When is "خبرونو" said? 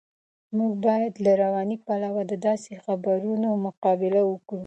2.85-3.47